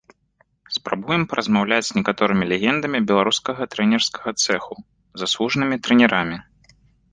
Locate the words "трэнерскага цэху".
3.75-4.75